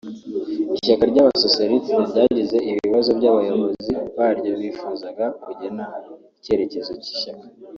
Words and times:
ishyaka 0.77 1.03
ry’abasocialiste 1.11 1.93
ryagize 2.09 2.57
ibibazo 2.69 3.09
by’abayobozi 3.19 3.91
baryo 4.17 4.51
bifuzaga 4.61 5.25
kugena 5.43 5.83
icyerekezo 6.39 6.91
cy’ishyaka 7.03 7.45